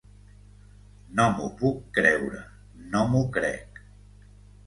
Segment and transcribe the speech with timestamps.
[1.17, 2.41] No m’ho puc creure,
[2.95, 3.81] no m’ho crec.